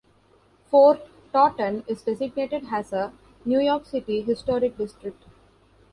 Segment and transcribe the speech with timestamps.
[0.71, 3.13] Fort Totten is designated as a
[3.45, 5.23] New York City Historic District.